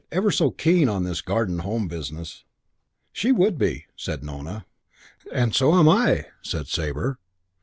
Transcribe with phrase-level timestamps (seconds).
[0.01, 2.43] She's ever so keen on this Garden Home business."
[3.13, 4.65] "She would be," said Nona.
[5.31, 7.19] "And so am I!" said Sabre.